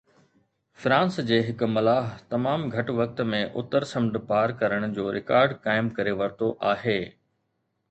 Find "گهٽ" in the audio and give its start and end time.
2.77-2.89